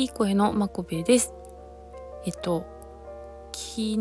[0.00, 1.34] いい声のまこべです。
[2.24, 2.64] えっと、
[3.52, 3.98] 昨日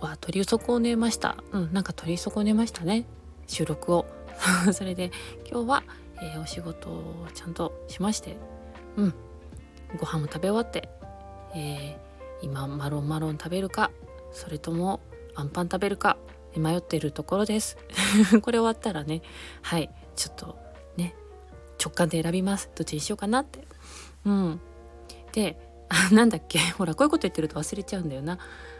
[0.00, 1.36] は取り損ねました。
[1.52, 3.04] うん、なんか取り損ねましたね。
[3.46, 4.06] 収録を。
[4.72, 5.10] それで
[5.46, 5.84] 今日は、
[6.22, 8.38] えー、お仕事をちゃんとしまして、
[8.96, 9.14] うん、
[9.98, 10.88] ご飯も食べ終わって、
[11.54, 13.90] えー、今マロンマロン食べるか、
[14.32, 15.00] それとも
[15.34, 16.16] アンパン食べるか
[16.56, 17.76] 迷っているところです。
[18.40, 19.20] これ終わったらね、
[19.60, 20.56] はい、ちょっと
[20.96, 21.14] ね、
[21.78, 22.70] 直感で選びます。
[22.74, 23.68] どっちにしようかなって。
[24.24, 24.60] うん。
[25.32, 25.56] で
[25.88, 26.58] あなんだっけ？
[26.78, 28.38] ほらこういうこと言ってると忘れちゃうんだよな。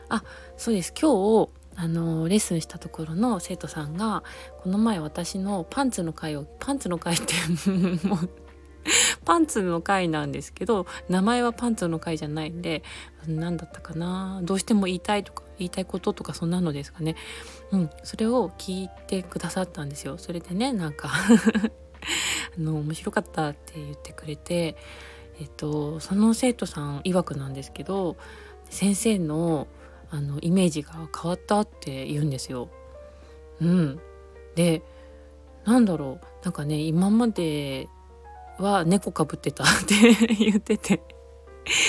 [0.08, 0.22] あ
[0.56, 0.92] そうです。
[1.00, 4.22] 今日あのレッスンしたところの生徒さんが
[4.62, 7.34] この前私のパンツの回をパンツの回って
[8.06, 8.30] もう
[9.24, 12.82] パンツの回なんですけど名前はパンツの回じゃないんで
[13.26, 14.40] 何だったかな？
[14.42, 17.14] どうしても言いたいとか言いたいこととかそんなのですかね。
[17.70, 20.18] うんそれを聞いてくださったんですよ。
[20.18, 21.08] それでねなんか
[22.56, 24.76] あの面白かったって言ってくれて
[25.40, 28.16] えっと、その生徒さん曰くなんですけど
[28.68, 29.66] 先生の
[30.12, 32.68] あのイメージが変わったって言うんですよ。
[33.60, 34.00] うん、
[34.56, 34.82] で
[35.64, 37.88] なんだろうなんかね今まで
[38.58, 41.00] は猫かぶってたって 言ってて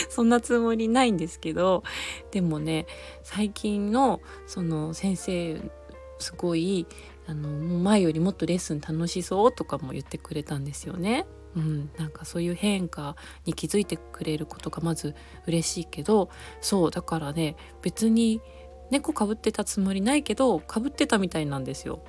[0.10, 1.84] そんなつもりないんですけど
[2.30, 2.86] でもね
[3.24, 5.72] 最近のその先生
[6.20, 6.86] すごい
[7.26, 11.26] あの前よりもっとレッスン楽しそうとかも言ってくれたんですよね。
[11.56, 15.16] うん、なんかそういう変化に気づいてくれることがまず
[15.48, 16.30] 嬉しいけど
[16.62, 18.42] そうだからね別に
[18.90, 22.04] 猫かぶってたつもりないけどかぶってたみたいなんですよ。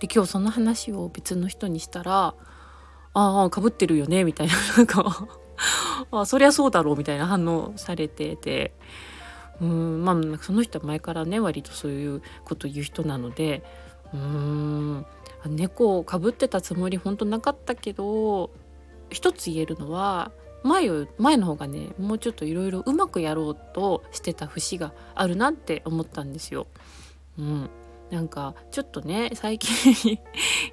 [0.00, 2.34] で今日その話を別の人にしたら
[3.14, 5.26] 「ああかぶってるよね」みたいな なんか
[6.12, 8.74] あそりゃそうだろうみたいな反応されてて
[9.60, 13.64] うんまあその人は前からね割とそういうこと言う人なので
[14.14, 15.06] うん。
[15.46, 18.50] 猫をかぶってたつもりほんとなかったけど
[19.10, 20.32] 一つ言えるのは
[20.64, 26.66] 前前の方がねもうちょっといろいろうまくやろうとしてた節があるなって思ったんですよ。
[27.38, 27.70] うん、
[28.10, 30.18] なんかちょっとね最近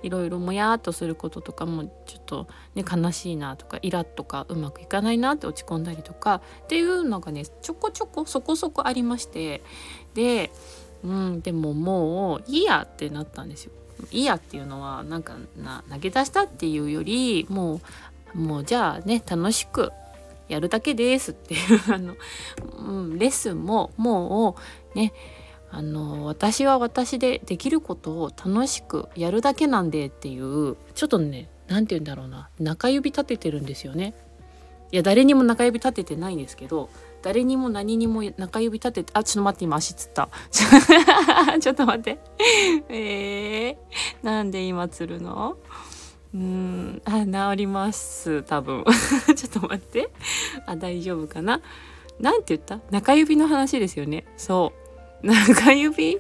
[0.01, 9.61] いろいろもやっとすることとかもちょっとね悲しいなとかイラッとかうまくいかないなって落ち込んだりとかっていうのがねちょこちょこそこそこありまして。
[10.15, 10.49] で、
[11.05, 13.71] うん、でももういいやってなったんですよ。
[14.11, 17.79] いいやっていうのはなんかな投げ出したっていうよりも
[18.33, 19.91] うもうじゃあね楽しく
[20.49, 22.16] やるだけですっていうあの、
[22.77, 24.57] うん、レッスンもも
[24.93, 25.13] うね
[25.71, 34.13] あの私は私でできることを楽しくやるだけなんでっていうちょっとね何て言うんだろうな中指立ててるんですよね。
[34.91, 36.90] いや誰にも中指立ててないんですけど
[37.22, 40.29] 誰にも何にも中指立ててあちょっと待って今足つった。
[41.59, 42.19] ちょっと待って。
[42.90, 45.57] えー、なんで今つるの？
[46.34, 48.84] うんあ治ります多分。
[49.35, 50.12] ちょっと待って。
[50.68, 51.62] あ大丈夫かな？
[52.19, 52.79] なんて言った？
[52.91, 54.25] 中指の話ですよね。
[54.38, 54.73] そ
[55.23, 55.28] う。
[55.28, 56.19] 中指？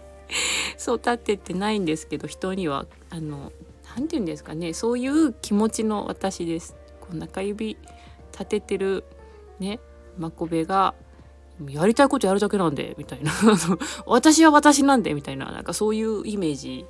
[0.77, 3.51] そう立ててないんですけど人にはあの
[3.95, 4.73] 何て言うんですかね。
[4.73, 6.75] そういう気持ちの私です。
[6.99, 7.77] こう中指
[8.37, 9.05] 立ててる
[9.59, 9.79] ね
[10.17, 10.93] マコベが
[11.69, 13.31] やりたいことやるだけなんでみたいな。
[14.05, 16.85] 私は私なんでみたいななんかそういうイメージ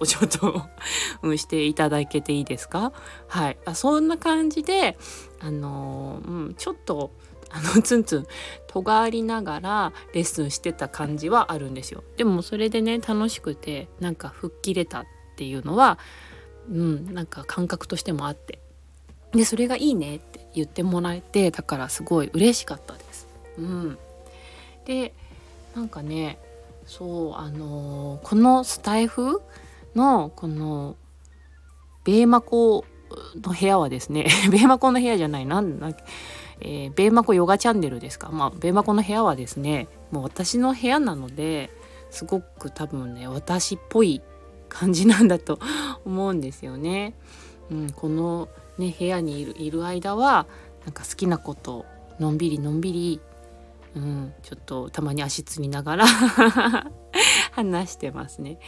[0.00, 0.62] をちょっと、
[1.36, 2.92] していただけていいですか？
[3.28, 3.58] はい。
[3.64, 4.98] あそんな感じで
[5.40, 7.12] あのー、うん、ちょっと
[7.50, 8.26] あの ツンツン
[8.66, 12.02] 尖りながらレッスンしてた感じはあるんですよ。
[12.16, 15.04] でもそれでね楽しくてなんか吹っ切れたっ
[15.36, 15.98] ていうのは
[16.68, 18.60] うんなんか感覚としてもあって。
[19.32, 23.26] でそれがいいねって言ってもらえてだからすごい嬉しかったです。
[23.58, 23.98] うん、
[24.84, 25.14] で
[25.74, 26.38] なんかね
[26.86, 29.42] そうあのー、このスタイフ
[29.94, 30.96] のこの
[32.04, 32.84] ベーマコ
[33.42, 36.04] の部屋はですね ベーマコの部屋じゃないなんだっけ
[36.60, 41.70] えー、ベーマコヨガチャンネルですかまあベーマコの部屋はですねもう私の部屋なので
[42.10, 44.22] すごく多分ね私っぽい
[44.68, 45.60] 感じなんだと
[46.04, 47.14] 思うんですよね。
[47.70, 48.48] うん、この
[48.78, 50.46] ね部屋にいるいる間は
[50.84, 51.86] なんか好きなこと
[52.18, 53.20] のんびりのんびり、
[53.94, 56.06] うん、ちょっとたまに足つりながら
[57.52, 58.58] 話してますね。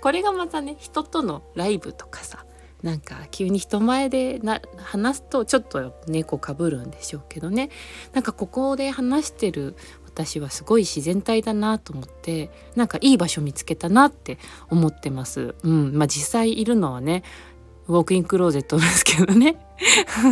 [0.00, 2.44] これがまたね人とのライブとかさ
[2.82, 7.70] なんか急に人前でな話すとちょっと猫かぶるんでしょうけどね
[8.12, 9.74] なんかここで話してる
[10.06, 14.38] 私はすごい自然体だなと思ってなんかいい場所見つけたなって
[14.68, 15.54] 思ってます。
[15.62, 17.22] うんまあ、実際いるのはね
[17.88, 19.56] ウォークインクローゼットですけどね。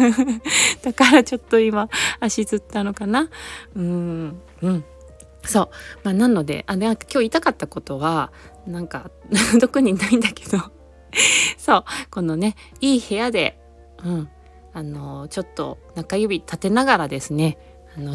[0.83, 1.89] だからちょっと今
[2.21, 3.29] 足つったのかな。
[3.75, 4.41] うん。
[4.63, 4.85] うん。
[5.45, 5.69] そう。
[6.05, 8.31] まあなのであなんか今日言いたかったことは
[8.67, 9.11] なんか
[9.61, 10.59] 特にないんだけど。
[11.57, 11.85] そう。
[12.11, 13.59] このねいい部屋で
[14.05, 14.29] うん。
[14.75, 17.57] あのちょっと中指立てながらですね。
[17.97, 18.13] あの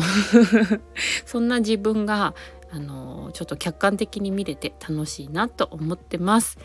[1.25, 2.35] そんな自分が
[2.69, 6.59] あのちょっと客観的に見れて楽しいなと思ってます。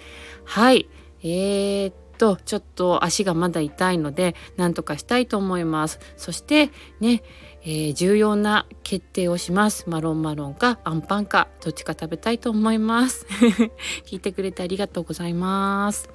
[0.44, 0.90] はい。
[1.22, 5.98] えー、っとちょっと足がまだ痛いので何とかしたいと思います。
[6.16, 6.70] そして
[7.00, 7.22] ね、
[7.62, 9.88] えー、重要な決定をします。
[9.88, 13.26] マロンマロンかアンパンかどっちか食べたいと思います。
[14.06, 16.08] 聞いてくれてありがとうございます。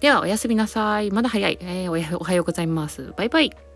[0.00, 1.10] ではおやすみなさい。
[1.10, 3.12] まだ早い、えー、おはようございます。
[3.16, 3.67] バイバイ。